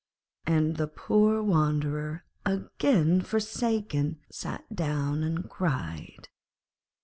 And 0.47 0.77
the 0.77 0.87
poor 0.87 1.43
wanderer, 1.43 2.25
again 2.43 3.21
forsaken, 3.21 4.19
sat 4.31 4.65
down 4.75 5.21
and 5.21 5.47
cried. 5.47 6.27